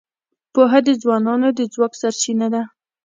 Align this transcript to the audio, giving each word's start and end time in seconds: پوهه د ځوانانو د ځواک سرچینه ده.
پوهه 0.53 0.79
د 0.87 0.89
ځوانانو 1.01 1.49
د 1.57 1.59
ځواک 1.73 1.93
سرچینه 2.01 2.47
ده. 2.53 2.63